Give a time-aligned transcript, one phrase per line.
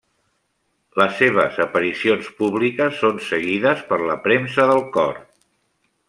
[1.01, 5.13] Les seves aparicions públiques són seguides per la premsa del cor.